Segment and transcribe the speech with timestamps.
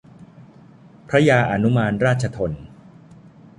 [1.09, 2.51] พระยาอนุมานราชธน